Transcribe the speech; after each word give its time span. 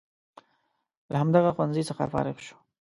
له 1.11 1.15
همدغه 1.21 1.49
ښوونځي 1.55 1.83
څخه 1.89 2.11
فارغ 2.13 2.37
شو. 2.45 2.55